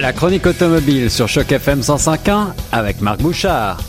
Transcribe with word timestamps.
La 0.00 0.12
chronique 0.12 0.46
automobile 0.46 1.10
sur 1.10 1.26
Choc 1.26 1.50
FM 1.50 1.80
105.1 1.80 2.52
avec 2.70 3.00
Marc 3.00 3.20
Bouchard. 3.20 3.80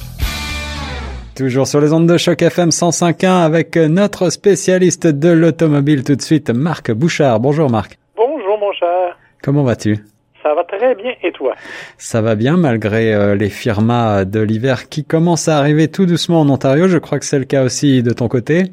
Toujours 1.36 1.68
sur 1.68 1.80
les 1.80 1.94
ondes 1.94 2.08
de 2.08 2.18
Choc 2.18 2.42
FM 2.42 2.70
105.1 2.70 3.28
avec 3.28 3.76
notre 3.76 4.32
spécialiste 4.32 5.06
de 5.06 5.30
l'automobile 5.30 6.04
tout 6.04 6.16
de 6.16 6.22
suite, 6.24 6.50
Marc 6.50 6.92
Bouchard. 6.92 7.40
Bonjour 7.40 7.70
Marc. 7.70 8.00
Bonjour 8.18 8.58
mon 8.60 8.74
cher. 8.74 9.20
Comment 9.44 9.62
vas-tu? 9.62 10.00
Ça 10.42 10.56
va 10.56 10.64
très 10.64 10.96
bien 10.96 11.12
et 11.22 11.32
toi? 11.32 11.54
Ça 12.00 12.22
va 12.22 12.34
bien 12.34 12.58
malgré 12.58 13.14
euh, 13.14 13.36
les 13.36 13.50
firmas 13.50 14.26
de 14.26 14.40
l'hiver 14.40 14.90
qui 14.90 15.06
commencent 15.06 15.48
à 15.48 15.58
arriver 15.60 15.90
tout 15.90 16.08
doucement 16.08 16.42
en 16.42 16.50
Ontario. 16.50 16.88
Je 16.88 16.98
crois 16.98 17.20
que 17.20 17.26
c'est 17.26 17.38
le 17.38 17.46
cas 17.46 17.64
aussi 17.64 18.02
de 18.02 18.14
ton 18.14 18.28
côté. 18.28 18.72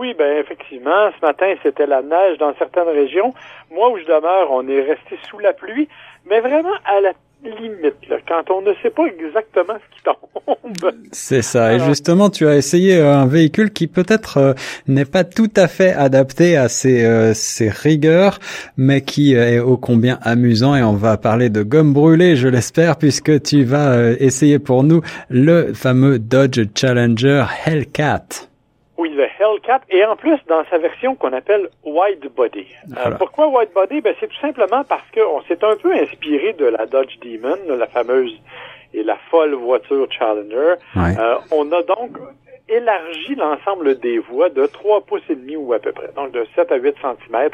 Oui, 0.00 0.14
ben 0.18 0.38
effectivement, 0.38 1.10
ce 1.20 1.26
matin 1.26 1.52
c'était 1.62 1.86
la 1.86 2.00
neige 2.00 2.38
dans 2.38 2.54
certaines 2.58 2.88
régions. 2.88 3.34
Moi 3.70 3.90
où 3.90 3.98
je 3.98 4.04
demeure, 4.04 4.50
on 4.50 4.66
est 4.66 4.80
resté 4.80 5.18
sous 5.28 5.38
la 5.38 5.52
pluie, 5.52 5.88
mais 6.24 6.40
vraiment 6.40 6.72
à 6.86 7.02
la 7.02 7.12
limite, 7.44 8.08
là, 8.08 8.16
quand 8.26 8.50
on 8.50 8.62
ne 8.62 8.72
sait 8.82 8.88
pas 8.88 9.04
exactement 9.04 9.74
ce 9.74 9.94
qui 9.94 10.02
tombe. 10.02 10.92
C'est 11.12 11.42
ça. 11.42 11.74
Et 11.74 11.80
justement, 11.80 12.30
tu 12.30 12.48
as 12.48 12.56
essayé 12.56 12.96
euh, 12.96 13.12
un 13.14 13.26
véhicule 13.26 13.72
qui 13.72 13.88
peut-être 13.88 14.38
euh, 14.38 14.54
n'est 14.88 15.04
pas 15.04 15.24
tout 15.24 15.50
à 15.54 15.68
fait 15.68 15.92
adapté 15.92 16.56
à 16.56 16.70
ces, 16.70 17.04
euh, 17.04 17.34
ces 17.34 17.68
rigueurs, 17.68 18.38
mais 18.78 19.02
qui 19.02 19.34
est 19.34 19.58
ô 19.58 19.76
combien 19.76 20.18
amusant. 20.22 20.76
Et 20.76 20.82
on 20.82 20.94
va 20.94 21.18
parler 21.18 21.50
de 21.50 21.62
gomme 21.62 21.92
brûlée, 21.92 22.36
je 22.36 22.48
l'espère, 22.48 22.96
puisque 22.96 23.42
tu 23.42 23.64
vas 23.64 24.12
essayer 24.12 24.58
pour 24.58 24.82
nous 24.82 25.02
le 25.28 25.74
fameux 25.74 26.18
Dodge 26.18 26.60
Challenger 26.74 27.44
Hellcat. 27.66 28.49
Oui, 29.00 29.08
le 29.08 29.24
Hellcat, 29.24 29.80
et 29.88 30.04
en 30.04 30.14
plus 30.14 30.36
dans 30.46 30.62
sa 30.68 30.76
version 30.76 31.14
qu'on 31.14 31.32
appelle 31.32 31.70
wide 31.84 32.30
body. 32.36 32.66
Euh, 32.98 33.12
pourquoi 33.12 33.48
wide 33.48 33.70
body? 33.74 34.02
Ben 34.02 34.14
c'est 34.20 34.26
tout 34.26 34.40
simplement 34.42 34.84
parce 34.84 35.10
qu'on 35.14 35.40
s'est 35.48 35.64
un 35.64 35.74
peu 35.76 35.90
inspiré 35.94 36.52
de 36.52 36.66
la 36.66 36.84
Dodge 36.84 37.18
Demon, 37.22 37.56
la 37.66 37.86
fameuse 37.86 38.38
et 38.92 39.02
la 39.02 39.16
folle 39.30 39.54
voiture 39.54 40.06
Challenger. 40.12 40.74
Euh, 40.98 41.36
on 41.50 41.72
a 41.72 41.82
donc 41.82 42.18
élargi 42.68 43.36
l'ensemble 43.36 43.98
des 44.00 44.18
voies 44.18 44.50
de 44.50 44.66
3 44.66 45.00
pouces 45.06 45.22
et 45.30 45.34
demi 45.34 45.56
ou 45.56 45.72
à 45.72 45.78
peu 45.78 45.92
près, 45.92 46.12
donc 46.14 46.32
de 46.32 46.46
7 46.54 46.70
à 46.70 46.76
8 46.76 46.94
cm 47.00 47.48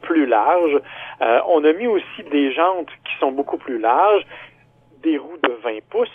plus 0.00 0.26
large. 0.26 0.80
Euh, 1.22 1.38
on 1.46 1.62
a 1.62 1.72
mis 1.74 1.86
aussi 1.86 2.24
des 2.32 2.50
jantes 2.52 2.90
qui 3.04 3.16
sont 3.20 3.30
beaucoup 3.30 3.58
plus 3.58 3.78
larges, 3.78 4.26
des 5.04 5.16
roues 5.16 5.38
de 5.44 5.52
20 5.62 5.78
pouces, 5.90 6.08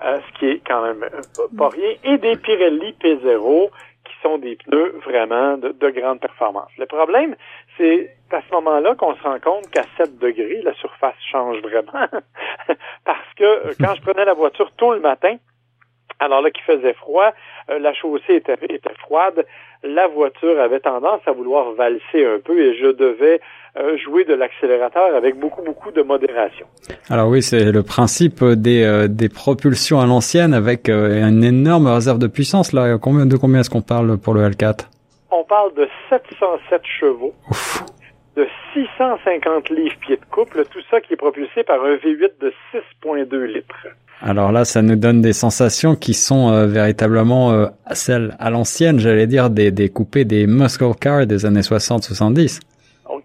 ce 0.00 0.38
qui 0.38 0.46
est 0.46 0.62
quand 0.66 0.82
même 0.82 1.04
pas 1.58 1.68
rien, 1.68 1.92
et 2.04 2.16
des 2.16 2.36
Pirelli 2.36 2.96
P0 3.02 3.68
des 4.38 4.56
pneus 4.56 4.94
vraiment 5.04 5.56
de, 5.56 5.90
grande 5.90 6.20
performance. 6.20 6.70
Le 6.78 6.86
problème, 6.86 7.36
c'est 7.76 8.16
à 8.30 8.40
ce 8.40 8.54
moment-là 8.54 8.94
qu'on 8.96 9.14
se 9.14 9.22
rend 9.22 9.38
compte 9.38 9.70
qu'à 9.70 9.84
7 9.96 10.18
degrés, 10.18 10.60
la 10.62 10.74
surface 10.74 11.14
change 11.30 11.58
vraiment. 11.62 11.92
Parce 13.04 13.34
que 13.36 13.44
euh, 13.44 13.72
quand 13.78 13.94
je 13.94 14.02
prenais 14.02 14.24
la 14.24 14.34
voiture 14.34 14.72
tôt 14.72 14.94
le 14.94 15.00
matin, 15.00 15.36
alors 16.24 16.42
là 16.42 16.50
qu'il 16.50 16.64
faisait 16.64 16.94
froid, 16.94 17.32
euh, 17.70 17.78
la 17.78 17.94
chaussée 17.94 18.36
était, 18.36 18.58
était 18.68 18.94
froide, 19.00 19.44
la 19.82 20.06
voiture 20.08 20.58
avait 20.60 20.80
tendance 20.80 21.20
à 21.26 21.32
vouloir 21.32 21.72
valser 21.72 22.24
un 22.24 22.38
peu 22.44 22.58
et 22.58 22.76
je 22.76 22.88
devais 22.88 23.40
euh, 23.76 23.96
jouer 23.98 24.24
de 24.24 24.34
l'accélérateur 24.34 25.16
avec 25.16 25.36
beaucoup, 25.36 25.62
beaucoup 25.62 25.90
de 25.90 26.02
modération. 26.02 26.64
Alors 27.10 27.28
oui, 27.28 27.42
c'est 27.42 27.72
le 27.72 27.82
principe 27.82 28.44
des, 28.44 28.84
euh, 28.84 29.08
des 29.08 29.28
propulsions 29.28 30.00
à 30.00 30.06
l'ancienne 30.06 30.54
avec 30.54 30.88
euh, 30.88 31.28
une 31.28 31.42
énorme 31.42 31.88
réserve 31.88 32.18
de 32.18 32.28
puissance. 32.28 32.72
Là, 32.72 32.98
combien, 32.98 33.26
de 33.26 33.36
combien 33.36 33.60
est-ce 33.60 33.70
qu'on 33.70 33.82
parle 33.82 34.16
pour 34.16 34.32
le 34.32 34.48
L4 34.48 34.86
On 35.32 35.42
parle 35.44 35.74
de 35.74 35.88
707 36.08 36.82
chevaux. 37.00 37.34
De 38.36 38.46
650 38.72 39.70
livres-pieds 39.70 40.16
de 40.16 40.24
couple, 40.30 40.64
tout 40.70 40.80
ça 40.90 41.00
qui 41.00 41.12
est 41.12 41.16
propulsé 41.16 41.62
par 41.62 41.82
un 41.84 41.94
V8 41.96 42.40
de 42.40 42.52
6,2 42.72 43.44
litres. 43.44 43.86
Alors 44.22 44.52
là, 44.52 44.64
ça 44.64 44.82
nous 44.82 44.96
donne 44.96 45.20
des 45.20 45.32
sensations 45.32 45.96
qui 45.96 46.14
sont 46.14 46.66
véritablement 46.66 47.68
celles 47.92 48.34
à 48.38 48.50
l'ancienne, 48.50 48.98
j'allais 48.98 49.26
dire, 49.26 49.50
des, 49.50 49.70
des 49.70 49.88
coupés 49.88 50.24
des 50.24 50.46
muscle 50.46 50.84
cars 51.00 51.26
des 51.26 51.44
années 51.46 51.60
60-70 51.60 52.60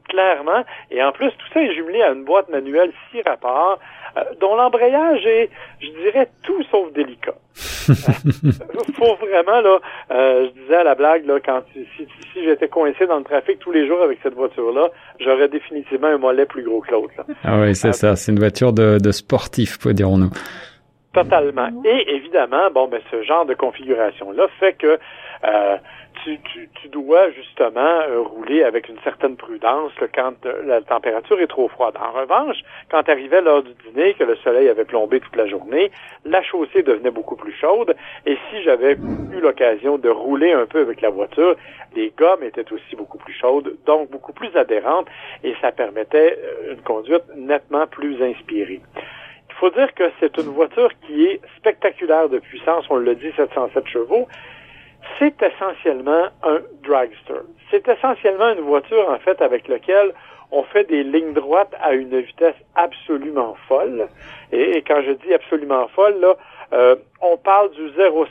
clairement. 0.10 0.64
Et 0.92 1.02
en 1.02 1.12
plus, 1.12 1.30
tout 1.30 1.48
ça 1.54 1.62
est 1.62 1.74
jumelé 1.74 2.02
à 2.02 2.12
une 2.12 2.26
boîte 2.26 2.50
manuelle 2.50 2.92
six 3.12 3.22
rapports, 3.26 3.80
euh, 4.18 4.22
dont 4.40 4.56
l'embrayage 4.56 5.26
est, 5.26 5.50
je 5.82 5.90
dirais, 6.04 6.30
tout 6.44 6.64
sauf 6.72 6.92
délicat. 6.94 7.36
Faut 7.56 9.16
vraiment, 9.16 9.62
là, 9.62 9.80
euh, 10.12 10.48
je 10.48 10.62
disais 10.62 10.76
à 10.76 10.84
la 10.84 10.96
blague, 10.96 11.26
là, 11.26 11.40
quand 11.44 11.62
si, 11.74 11.86
si 12.34 12.44
j'étais 12.44 12.68
coincé 12.68 13.08
dans 13.08 13.18
le 13.18 13.24
trafic 13.24 13.60
tous 13.60 13.72
les 13.72 13.88
jours 13.88 14.02
avec 14.02 14.20
cette 14.24 14.36
voiture-là, 14.36 14.90
j'aurais 15.20 15.48
définitivement 15.48 16.08
un 16.08 16.18
mollet 16.18 16.46
plus 16.46 16.64
gros 16.64 16.82
que 16.82 16.92
l'autre. 16.92 17.14
Ah 17.44 17.60
oui, 17.60 17.76
c'est 17.76 17.90
euh, 17.90 17.94
ça. 17.94 18.16
C'est 18.16 18.32
une 18.32 18.40
voiture 18.40 18.74
de, 18.74 18.98
de 19.02 19.12
sportif, 19.12 19.88
dirons-nous. 19.88 20.32
Totalement. 21.12 21.70
Et 21.86 22.16
évidemment, 22.16 22.70
bon, 22.72 22.88
ben, 22.88 23.02
ce 23.10 23.24
genre 23.24 23.44
de 23.44 23.56
configuration-là 23.56 24.48
fait 24.60 24.74
que 24.74 25.00
euh, 25.44 25.78
tu, 26.24 26.38
tu, 26.42 26.70
tu, 26.76 26.88
dois 26.90 27.32
justement 27.32 27.80
euh, 27.82 28.22
rouler 28.22 28.62
avec 28.64 28.90
une 28.90 29.00
certaine 29.04 29.36
prudence 29.36 29.92
quand 30.14 30.34
euh, 30.46 30.62
la 30.66 30.82
température 30.82 31.40
est 31.42 31.48
trop 31.48 31.68
froide. 31.68 31.96
En 31.98 32.12
revanche, 32.12 32.58
quand 32.92 33.02
tu 33.02 33.12
arrivais 33.12 33.42
l'heure 33.42 33.64
du 33.64 33.74
dîner, 33.86 34.14
que 34.14 34.24
le 34.24 34.36
soleil 34.36 34.70
avait 34.70 34.86
plombé 34.86 35.20
toute 35.20 35.36
la 35.36 35.48
journée, 35.48 35.92
la 36.26 36.44
chaussée 36.44 36.84
devenait 36.84 37.10
beaucoup 37.10 37.38
plus 37.38 37.54
chaude. 37.54 37.96
Et 38.28 38.38
si 38.52 38.62
j'avais 38.62 38.94
eu 38.94 39.40
l'occasion 39.42 39.98
de 39.98 40.10
rouler 40.10 40.52
un 40.52 40.68
peu 40.68 40.82
avec 40.82 41.02
la 41.02 41.10
voiture, 41.10 41.56
les 41.96 42.14
gommes 42.16 42.44
étaient 42.44 42.72
aussi 42.72 42.96
beaucoup 42.96 43.18
plus 43.18 43.34
chaudes, 43.34 43.78
donc 43.88 44.12
beaucoup 44.12 44.34
plus 44.34 44.56
adhérentes, 44.56 45.08
et 45.44 45.56
ça 45.60 45.72
permettait 45.72 46.38
une 46.70 46.82
conduite 46.82 47.24
nettement 47.36 47.88
plus 47.88 48.22
inspirée. 48.22 48.82
Faut 49.60 49.70
dire 49.72 49.94
que 49.94 50.06
c'est 50.20 50.38
une 50.38 50.52
voiture 50.54 50.90
qui 51.06 51.26
est 51.26 51.42
spectaculaire 51.58 52.30
de 52.30 52.40
puissance, 52.40 52.86
on 52.90 52.96
le 52.96 53.14
dit, 53.16 53.32
707 53.36 53.88
chevaux, 53.88 54.28
c'est 55.18 55.36
essentiellement 55.42 56.28
un 56.44 56.60
dragster. 56.84 57.42
C'est 57.70 57.88
essentiellement 57.88 58.52
une 58.54 58.62
voiture, 58.62 59.10
en 59.10 59.20
fait, 59.20 59.42
avec 59.42 59.68
laquelle 59.68 60.14
on 60.52 60.64
fait 60.64 60.86
des 60.86 61.04
lignes 61.04 61.34
droites 61.34 61.74
à 61.82 61.94
une 61.94 62.20
vitesse 62.22 62.56
absolument 62.76 63.56
folle. 63.68 64.08
Et, 64.52 64.82
quand 64.88 65.02
je 65.06 65.12
dis 65.12 65.34
absolument 65.34 65.88
folle, 65.90 66.20
là, 66.22 66.36
euh, 66.72 66.96
on 67.22 67.36
parle 67.38 67.72
du 67.72 67.90
0-100 67.90 68.28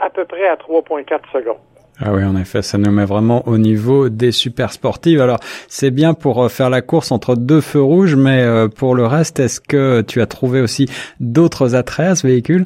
à 0.00 0.10
peu 0.10 0.24
près 0.24 0.48
à 0.48 0.56
3,4 0.56 1.20
secondes. 1.32 1.60
Ah 2.00 2.12
oui, 2.12 2.24
en 2.24 2.36
effet, 2.36 2.62
ça 2.62 2.78
nous 2.78 2.90
met 2.90 3.04
vraiment 3.04 3.46
au 3.46 3.58
niveau 3.58 4.08
des 4.08 4.32
super 4.32 4.72
sportives. 4.72 5.20
Alors, 5.20 5.38
c'est 5.68 5.90
bien 5.90 6.14
pour 6.14 6.42
euh, 6.42 6.48
faire 6.48 6.70
la 6.70 6.80
course 6.80 7.12
entre 7.12 7.36
deux 7.36 7.60
feux 7.60 7.82
rouges, 7.82 8.16
mais 8.16 8.42
euh, 8.42 8.68
pour 8.68 8.94
le 8.94 9.06
reste, 9.06 9.38
est-ce 9.40 9.60
que 9.60 10.00
tu 10.02 10.20
as 10.20 10.26
trouvé 10.26 10.60
aussi 10.60 10.86
d'autres 11.20 11.74
attraits 11.74 12.08
à 12.08 12.14
ce 12.14 12.26
véhicule? 12.26 12.64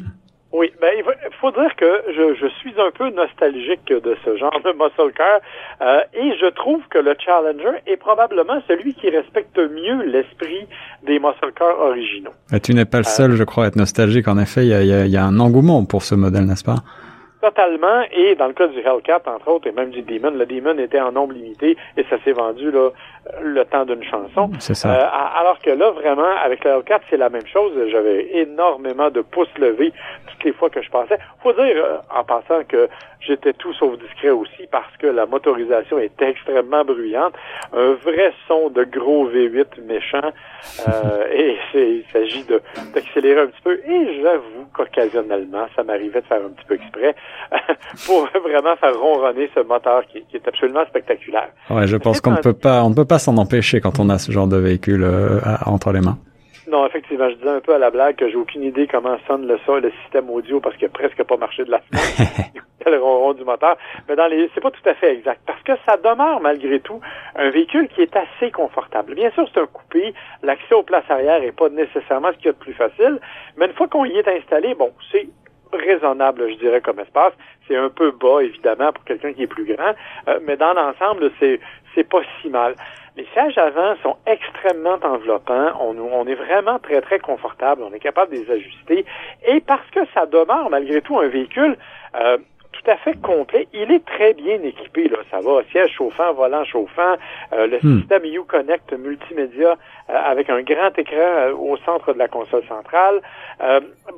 Oui, 0.53 0.73
ben, 0.81 0.89
il 0.97 1.05
faut 1.39 1.51
dire 1.51 1.77
que 1.77 2.03
je, 2.17 2.35
je, 2.41 2.47
suis 2.61 2.73
un 2.79 2.91
peu 2.97 3.11
nostalgique 3.11 3.89
de 3.89 4.17
ce 4.25 4.37
genre 4.39 4.59
de 4.65 4.73
muscle 4.73 5.13
car 5.15 5.41
euh, 5.83 6.01
et 6.15 6.33
je 6.41 6.47
trouve 6.47 6.81
que 6.89 6.99
le 6.99 7.15
Challenger 7.19 7.79
est 7.87 7.99
probablement 7.99 8.63
celui 8.67 8.95
qui 8.95 9.11
respecte 9.11 9.59
mieux 9.59 10.03
l'esprit 10.07 10.67
des 11.07 11.19
muscle 11.19 11.53
cars 11.55 11.79
originaux. 11.79 12.33
Et 12.53 12.61
tu 12.61 12.73
n'es 12.73 12.87
pas 12.87 12.99
le 12.99 13.05
seul, 13.05 13.33
je 13.33 13.45
crois, 13.45 13.65
à 13.65 13.67
être 13.69 13.77
nostalgique. 13.77 14.29
En 14.29 14.39
effet, 14.39 14.63
il 14.65 14.69
y 14.69 14.75
a, 14.75 15.05
y, 15.05 15.11
y 15.11 15.17
a, 15.19 15.25
un 15.25 15.39
engouement 15.39 15.85
pour 15.85 16.03
ce 16.03 16.15
modèle, 16.15 16.47
n'est-ce 16.47 16.65
pas? 16.65 16.83
Totalement. 17.47 18.03
Et 18.11 18.35
dans 18.35 18.49
le 18.49 18.55
cas 18.55 18.67
du 18.67 18.81
Hellcat, 18.81 19.23
entre 19.27 19.49
autres, 19.49 19.69
et 19.69 19.73
même 19.73 19.91
du 19.91 20.03
Demon, 20.03 20.33
le 20.33 20.47
Demon 20.47 20.77
était 20.79 20.99
en 20.99 21.13
nombre 21.13 21.33
limité 21.33 21.77
et 21.97 22.03
ça 22.11 22.17
s'est 22.25 22.33
vendu 22.33 22.73
là 22.73 22.91
le 23.43 23.65
temps 23.65 23.85
d'une 23.85 24.03
chanson. 24.05 24.51
C'est 24.59 24.75
ça. 24.75 24.89
Euh, 24.91 25.39
alors 25.41 25.59
que 25.61 25.71
là, 25.71 25.91
vraiment, 25.91 26.37
avec 26.43 26.65
le 26.65 26.71
Hellcat, 26.71 27.01
c'est 27.11 27.17
la 27.17 27.29
même 27.29 27.47
chose. 27.47 27.73
J'avais 27.91 28.29
énormément 28.39 29.11
de 29.11 29.21
pouces 29.21 29.57
levés 29.59 29.93
toutes 30.27 30.45
les 30.45 30.53
fois 30.53 30.71
que 30.71 30.83
je 30.83 30.91
passais. 30.91 31.19
Faut 31.43 31.53
dire, 31.53 31.77
euh, 31.77 31.99
en 32.15 32.25
passant, 32.25 32.65
que 32.69 32.89
j'étais 33.21 33.53
tout 33.55 33.73
sauf 33.75 33.99
discret 33.99 34.31
aussi 34.31 34.67
parce 34.71 34.95
que 34.99 35.07
la 35.07 35.27
motorisation 35.27 35.99
est 35.99 36.21
extrêmement 36.21 36.85
bruyante. 36.85 37.35
Un 37.73 37.93
vrai 37.95 38.33
son 38.49 38.71
de 38.71 38.85
gros 38.85 39.29
V8 39.29 39.83
méchant. 39.87 40.21
Euh, 40.89 41.27
et 41.33 41.57
il 41.75 42.05
s'agit 42.13 42.45
d'accélérer 42.93 43.41
un 43.41 43.47
petit 43.47 43.63
peu. 43.63 43.81
Et 43.89 44.21
j'avoue 44.21 44.67
qu'occasionnellement, 44.75 45.67
ça 45.75 45.83
m'arrivait 45.85 46.21
de 46.21 46.27
faire 46.27 46.41
un 46.45 46.51
petit 46.51 46.65
peu 46.67 46.75
exprès 46.75 47.15
pour 48.07 48.27
vraiment 48.43 48.77
faire 48.77 48.99
ronronner 48.99 49.49
ce 49.55 49.61
moteur 49.61 50.05
qui, 50.07 50.23
qui 50.25 50.37
est 50.37 50.49
absolument 50.49 50.85
spectaculaire. 50.87 51.49
Ouais, 51.71 51.87
je 51.87 51.97
pense 51.97 52.21
qu'on 52.21 52.33
ne 52.33 52.43
peut 52.43 52.53
pas, 52.53 52.85
on 52.85 52.91
ne 52.91 52.95
peut 52.95 53.05
pas 53.05 53.16
s'en 53.19 53.37
empêcher 53.37 53.81
quand 53.81 53.99
on 53.99 54.09
a 54.09 54.19
ce 54.19 54.33
genre 54.33 54.49
de 54.49 54.57
véhicule 54.57 55.05
euh, 55.05 55.41
entre 55.65 55.93
les 55.93 56.01
mains. 56.01 56.19
Non, 56.69 56.85
effectivement, 56.87 57.31
je 57.31 57.37
disais 57.37 57.49
un 57.49 57.61
peu 57.61 57.75
à 57.75 57.79
la 57.79 57.91
blague 57.91 58.17
que 58.17 58.29
j'ai 58.29 58.37
aucune 58.37 58.65
idée 58.65 58.89
comment 58.89 59.17
sonne 59.29 59.47
le 59.47 59.59
son, 59.65 59.77
le 59.77 59.93
système 60.03 60.29
audio 60.31 60.61
parce 60.61 60.77
qu'il 60.77 60.87
a 60.87 60.91
presque 60.91 61.23
pas 61.23 61.37
marché 61.37 61.65
de 61.65 61.71
la 61.71 61.81
semaine. 61.91 62.47
le 62.91 62.99
ronron 62.99 63.33
du 63.35 63.45
moteur. 63.45 63.77
Mais 64.09 64.17
dans 64.17 64.27
les, 64.27 64.51
c'est 64.55 64.61
pas 64.61 64.71
tout 64.71 64.89
à 64.89 64.95
fait 64.95 65.15
exact 65.15 65.41
parce 65.47 65.63
que 65.63 65.73
ça 65.87 65.97
demeure 65.97 66.41
malgré 66.41 66.81
tout 66.81 67.01
un 67.35 67.51
véhicule 67.51 67.89
qui 67.89 68.03
est 68.03 68.17
assez 68.17 68.51
confortable. 68.51 69.15
Bien 69.15 69.31
sûr, 69.33 69.49
c'est 69.53 69.61
un 69.61 69.67
coupé. 69.67 70.15
L'accès 70.43 70.75
aux 70.75 70.83
places 70.83 71.09
arrière 71.09 71.43
est 71.43 71.53
pas 71.53 71.69
nécessairement 71.69 72.29
ce 72.33 72.37
qu'il 72.37 72.47
y 72.47 72.51
a 72.51 72.53
de 72.53 72.59
plus 72.59 72.75
facile. 72.75 73.21
Mais 73.57 73.67
une 73.67 73.73
fois 73.73 73.89
qu'on 73.89 74.05
y 74.05 74.17
est 74.17 74.29
installé, 74.29 74.75
bon, 74.75 74.93
c'est 75.11 75.27
raisonnable, 75.73 76.51
je 76.51 76.57
dirais, 76.57 76.81
comme 76.81 77.01
espace. 77.01 77.33
C'est 77.69 77.77
un 77.77 77.89
peu 77.89 78.13
bas, 78.13 78.41
évidemment, 78.41 78.93
pour 78.93 79.05
quelqu'un 79.05 79.33
qui 79.33 79.43
est 79.43 79.49
plus 79.49 79.65
grand, 79.65 79.95
euh, 80.29 80.39
mais 80.47 80.57
dans 80.57 80.73
l'ensemble, 80.73 81.31
c'est 81.41 81.61
c'est 81.95 82.09
pas 82.09 82.21
si 82.41 82.49
mal. 82.49 82.75
Les 83.17 83.27
sièges 83.33 83.57
avant 83.57 83.97
sont 84.03 84.17
extrêmement 84.27 84.99
enveloppants. 85.03 85.73
On, 85.81 86.27
est 86.27 86.35
vraiment 86.35 86.79
très, 86.79 87.01
très 87.01 87.19
confortable. 87.19 87.83
On 87.83 87.93
est 87.95 87.99
capable 87.99 88.33
de 88.33 88.43
les 88.43 88.51
ajuster. 88.51 89.07
Et 89.47 89.61
parce 89.61 89.89
que 89.91 90.01
ça 90.13 90.27
demeure, 90.27 90.69
malgré 90.69 91.01
tout, 91.01 91.19
un 91.19 91.29
véhicule 91.29 91.79
euh, 92.21 92.37
tout 92.87 92.93
à 92.93 92.97
fait 92.97 93.21
complet. 93.21 93.69
Il 93.73 93.91
est 93.91 94.05
très 94.05 94.35
bien 94.35 94.63
équipé. 94.63 95.09
Là. 95.09 95.19
Ça 95.31 95.41
va, 95.41 95.63
siège 95.71 95.93
chauffant, 95.93 96.33
volant 96.35 96.65
chauffant, 96.65 97.17
euh, 97.53 97.67
le 97.67 97.79
hmm. 97.83 98.01
système 98.01 98.25
Uconnect 98.25 98.93
multimédia 98.93 99.71
euh, 99.71 100.13
avec 100.13 100.51
un 100.51 100.63
grand 100.63 100.97
écran 100.97 101.17
euh, 101.17 101.53
au 101.53 101.77
centre 101.79 102.13
de 102.13 102.19
la 102.19 102.29
console 102.29 102.65
centrale. 102.69 103.21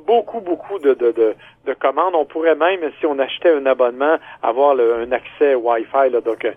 beaucoup, 0.05 0.39
beaucoup 0.41 0.79
de, 0.79 0.93
de, 0.93 1.11
de, 1.11 1.35
de, 1.65 1.73
commandes. 1.73 2.13
On 2.15 2.25
pourrait 2.25 2.55
même, 2.55 2.79
si 2.99 3.05
on 3.05 3.17
achetait 3.19 3.51
un 3.51 3.65
abonnement, 3.65 4.17
avoir 4.43 4.77
un 4.77 5.11
accès 5.11 5.55
Wi-Fi. 5.55 6.09
Là, 6.11 6.21
donc, 6.21 6.47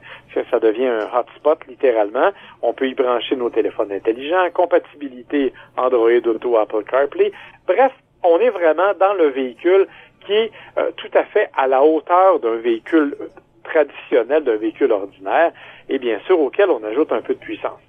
ça 0.51 0.59
devient 0.59 0.87
un 0.87 1.09
hotspot 1.19 1.59
littéralement. 1.69 2.31
On 2.61 2.73
peut 2.73 2.89
y 2.89 2.95
brancher 2.95 3.37
nos 3.37 3.51
téléphones 3.51 3.93
intelligents, 3.93 4.49
compatibilité 4.53 5.53
Android 5.77 6.11
Auto, 6.27 6.59
Apple 6.59 6.85
CarPlay. 6.85 7.33
Bref, 7.67 7.93
on 8.25 8.39
est 8.39 8.51
vraiment 8.51 8.93
dans 8.99 9.15
le 9.15 9.29
véhicule 9.29 9.87
qui 10.27 10.33
est 10.33 10.51
euh, 10.79 10.91
tout 10.97 11.11
à 11.15 11.25
fait 11.25 11.51
à 11.57 11.67
la 11.67 11.83
hauteur 11.83 12.41
d'un 12.41 12.57
véhicule 12.57 13.17
traditionnel, 13.65 14.45
d'un 14.45 14.57
véhicule 14.57 14.93
ordinaire, 14.93 15.53
et 15.89 15.99
bien 15.99 16.19
sûr 16.27 16.41
auquel 16.41 16.71
on 16.71 16.83
ajoute 16.85 17.13
un 17.13 17.21
peu 17.21 17.35
de 17.35 17.39
puissance. 17.39 17.81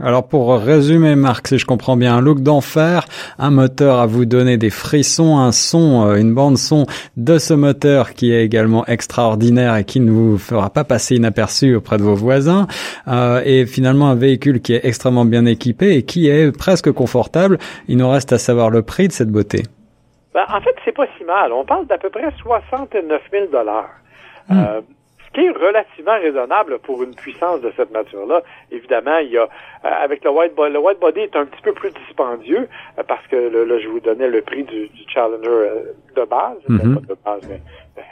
Alors 0.00 0.28
pour 0.28 0.56
résumer 0.56 1.16
Marc, 1.16 1.48
si 1.48 1.58
je 1.58 1.66
comprends 1.66 1.96
bien, 1.96 2.14
un 2.14 2.20
look 2.20 2.40
d'enfer, 2.40 3.04
un 3.36 3.50
moteur 3.50 3.98
à 3.98 4.06
vous 4.06 4.26
donner 4.26 4.56
des 4.56 4.70
frissons, 4.70 5.38
un 5.38 5.50
son, 5.50 6.06
euh, 6.06 6.14
une 6.14 6.34
bande 6.34 6.56
son 6.56 6.86
de 7.16 7.38
ce 7.38 7.52
moteur 7.52 8.14
qui 8.14 8.32
est 8.32 8.44
également 8.44 8.86
extraordinaire 8.86 9.74
et 9.74 9.82
qui 9.82 9.98
ne 9.98 10.12
vous 10.12 10.38
fera 10.38 10.70
pas 10.70 10.84
passer 10.84 11.16
inaperçu 11.16 11.74
auprès 11.74 11.98
de 11.98 12.04
vos 12.04 12.14
voisins, 12.14 12.68
euh, 13.08 13.42
et 13.44 13.66
finalement 13.66 14.08
un 14.08 14.14
véhicule 14.14 14.60
qui 14.60 14.72
est 14.74 14.84
extrêmement 14.84 15.24
bien 15.24 15.46
équipé 15.46 15.96
et 15.96 16.04
qui 16.04 16.28
est 16.28 16.56
presque 16.56 16.92
confortable. 16.92 17.58
Il 17.88 17.96
nous 17.96 18.08
reste 18.08 18.32
à 18.32 18.38
savoir 18.38 18.70
le 18.70 18.82
prix 18.82 19.08
de 19.08 19.12
cette 19.12 19.30
beauté. 19.30 19.64
Ben, 20.38 20.46
en 20.54 20.60
fait, 20.60 20.76
c'est 20.84 20.92
pas 20.92 21.06
si 21.16 21.24
mal. 21.24 21.52
On 21.52 21.64
parle 21.64 21.86
d'à 21.86 21.98
peu 21.98 22.10
près 22.10 22.30
69 22.40 23.22
000 23.32 23.46
dollars. 23.46 23.90
Hmm. 24.48 24.60
Euh, 24.60 24.80
ce 25.26 25.32
qui 25.32 25.44
est 25.44 25.50
relativement 25.50 26.12
raisonnable 26.12 26.78
pour 26.78 27.02
une 27.02 27.12
puissance 27.16 27.60
de 27.60 27.72
cette 27.76 27.90
nature-là. 27.90 28.42
Évidemment, 28.70 29.18
il 29.18 29.30
y 29.30 29.36
a 29.36 29.42
euh, 29.42 29.46
avec 29.82 30.22
le 30.22 30.30
white 30.30 30.54
body, 30.54 30.72
le 30.74 30.78
white 30.78 31.00
body 31.00 31.20
est 31.22 31.34
un 31.34 31.44
petit 31.44 31.60
peu 31.60 31.72
plus 31.72 31.90
dispendieux 31.90 32.68
euh, 32.98 33.02
parce 33.02 33.26
que 33.26 33.34
là, 33.34 33.78
je 33.80 33.88
vous 33.88 33.98
donnais 33.98 34.28
le 34.28 34.40
prix 34.42 34.62
du, 34.62 34.88
Challenger 35.12 35.70
de 36.14 36.24
base, 36.24 36.58
mm-hmm. 36.68 36.94
pas 36.94 37.00
de 37.00 37.18
base, 37.24 37.48
mais 37.48 37.60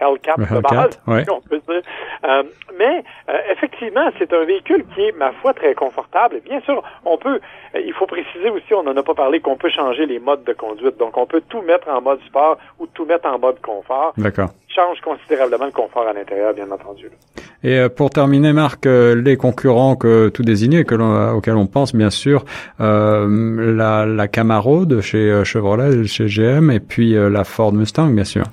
Hellcat 0.01 0.37
de 0.37 0.61
base, 0.61 1.01
on 1.07 1.41
peut 1.41 1.61
dire. 1.69 1.83
Euh, 2.25 2.43
mais 2.79 3.05
euh, 3.29 3.39
effectivement, 3.53 4.09
c'est 4.19 4.33
un 4.33 4.45
véhicule 4.45 4.85
qui 4.95 5.03
est, 5.03 5.17
ma 5.17 5.33
foi, 5.33 5.55
très 5.55 5.75
confortable. 5.75 6.41
Bien 6.45 6.61
sûr, 6.61 6.83
on 7.05 7.17
peut, 7.19 7.41
euh, 7.75 7.81
il 7.85 7.93
faut 7.93 8.07
préciser 8.07 8.51
aussi, 8.51 8.75
on 8.75 8.83
n'en 8.83 8.97
a 8.97 9.03
pas 9.03 9.15
parlé, 9.15 9.41
qu'on 9.41 9.57
peut 9.57 9.71
changer 9.71 10.07
les 10.07 10.19
modes 10.19 10.45
de 10.45 10.53
conduite. 10.53 10.99
Donc, 10.99 11.17
on 11.17 11.27
peut 11.27 11.43
tout 11.49 11.63
mettre 11.63 11.89
en 11.89 12.01
mode 12.01 12.21
sport 12.27 12.59
ou 12.79 12.87
tout 12.87 13.05
mettre 13.05 13.29
en 13.29 13.39
mode 13.39 13.61
confort. 13.61 14.13
D'accord. 14.17 14.51
Change 14.69 15.01
considérablement 15.01 15.67
le 15.67 15.73
confort 15.73 16.07
à 16.07 16.13
l'intérieur, 16.13 16.53
bien 16.53 16.71
entendu. 16.71 17.11
Et 17.65 17.89
pour 17.89 18.11
terminer, 18.11 18.53
Marc, 18.53 18.85
les 18.85 19.37
concurrents 19.39 19.97
que 19.97 20.29
tout 20.29 20.43
désigné, 20.43 20.85
que 20.85 20.95
auxquels 21.35 21.57
on 21.57 21.67
pense, 21.67 21.95
bien 21.95 22.11
sûr, 22.11 22.45
la, 22.79 24.05
la 24.07 24.29
Camaro 24.29 24.85
de 24.85 25.01
chez 25.01 25.43
Chevrolet, 25.45 26.05
chez 26.05 26.27
GM, 26.27 26.71
et 26.71 26.81
puis 26.81 27.15
la 27.15 27.45
Ford 27.45 27.73
Mustang, 27.73 28.09
bien 28.09 28.25
sûr. 28.25 28.45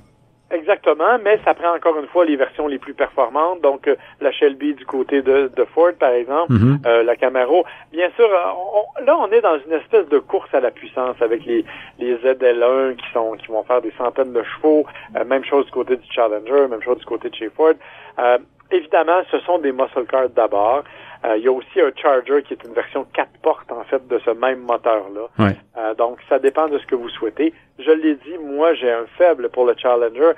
Exactement, 0.63 1.19
mais 1.21 1.41
ça 1.43 1.53
prend 1.53 1.75
encore 1.75 1.99
une 1.99 2.07
fois 2.07 2.23
les 2.23 2.37
versions 2.37 2.67
les 2.67 2.79
plus 2.79 2.93
performantes. 2.93 3.59
Donc 3.59 3.85
euh, 3.85 3.97
la 4.21 4.31
Shelby 4.31 4.73
du 4.73 4.85
côté 4.85 5.21
de, 5.21 5.51
de 5.53 5.65
Ford, 5.65 5.91
par 5.99 6.11
exemple, 6.11 6.53
mhm. 6.53 6.79
euh, 6.85 7.03
la 7.03 7.17
Camaro. 7.17 7.65
Bien 7.91 8.09
sûr, 8.15 8.29
euh, 8.29 9.03
là 9.05 9.17
on 9.19 9.29
est 9.29 9.41
dans 9.41 9.59
une 9.65 9.73
espèce 9.73 10.07
de 10.07 10.19
course 10.19 10.53
à 10.53 10.61
la 10.61 10.71
puissance 10.71 11.17
avec 11.19 11.43
les, 11.45 11.65
les 11.99 12.15
ZL1 12.15 12.95
qui 12.95 13.05
sont 13.11 13.33
qui 13.33 13.47
vont 13.47 13.63
faire 13.63 13.81
des 13.81 13.91
centaines 13.97 14.31
de 14.31 14.41
chevaux. 14.43 14.85
même 15.25 15.43
chose 15.43 15.65
du 15.65 15.71
côté 15.73 15.97
du 15.97 16.09
Challenger, 16.09 16.69
même 16.69 16.81
chose 16.81 16.99
du 16.99 17.05
côté 17.05 17.29
de 17.29 17.35
chez 17.35 17.49
Ford. 17.49 17.73
évidemment, 18.71 19.21
ce 19.31 19.39
sont 19.39 19.59
des 19.59 19.73
muscle 19.73 20.05
cars 20.05 20.29
d'abord. 20.29 20.83
Euh, 21.25 21.37
il 21.37 21.43
y 21.43 21.47
a 21.47 21.51
aussi 21.51 21.79
un 21.79 21.91
Charger 21.95 22.43
qui 22.43 22.53
est 22.53 22.63
une 22.65 22.73
version 22.73 23.05
4 23.13 23.29
portes 23.41 23.71
en 23.71 23.83
fait 23.83 24.05
de 24.07 24.19
ce 24.25 24.31
même 24.31 24.59
moteur-là. 24.59 25.29
Euh, 25.39 25.93
donc 25.95 26.19
ça 26.27 26.39
dépend 26.39 26.67
de 26.67 26.77
ce 26.79 26.85
que 26.85 26.95
vous 26.95 27.09
souhaitez. 27.09 27.53
Je 27.79 27.91
l'ai 27.91 28.15
dit, 28.15 28.37
moi 28.43 28.73
j'ai 28.73 28.91
un 28.91 29.05
faible 29.17 29.49
pour 29.49 29.65
le 29.65 29.73
Challenger 29.77 30.33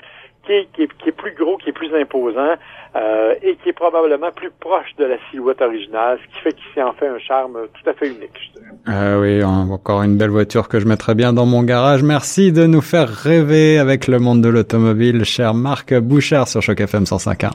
qui 0.46 0.52
est, 0.54 0.68
qui 0.76 1.10
est, 1.10 1.12
plus 1.12 1.34
gros, 1.34 1.58
qui 1.58 1.70
est 1.70 1.74
plus 1.74 1.94
imposant 1.96 2.54
euh, 2.96 3.34
et 3.42 3.56
qui 3.56 3.70
est 3.70 3.74
probablement 3.74 4.32
plus 4.32 4.52
proche 4.60 4.96
de 4.98 5.06
la 5.06 5.16
silhouette 5.30 5.62
originale, 5.62 6.20
ce 6.22 6.36
qui 6.36 6.44
fait 6.44 6.54
qu'il 6.54 6.84
en 6.84 6.94
fait 6.94 7.08
un 7.08 7.20
charme 7.20 7.58
tout 7.74 7.90
à 7.90 7.94
fait 7.94 8.08
unique. 8.08 8.54
Euh, 8.88 9.20
oui, 9.20 9.44
encore 9.44 10.04
une 10.04 10.18
belle 10.18 10.30
voiture 10.30 10.68
que 10.68 10.80
je 10.80 10.88
mettrais 10.88 11.16
bien 11.16 11.34
dans 11.34 11.46
mon 11.46 11.64
garage. 11.64 12.04
Merci 12.04 12.52
de 12.52 12.68
nous 12.68 12.82
faire 12.82 13.10
rêver 13.10 13.80
avec 13.80 14.08
le 14.08 14.20
monde 14.20 14.42
de 14.42 14.50
l'automobile, 14.50 15.24
cher 15.26 15.54
Marc 15.54 15.94
Bouchard 15.96 16.48
sur 16.48 16.62
Choc 16.62 16.80
FM 16.80 17.04
105.1. 17.04 17.52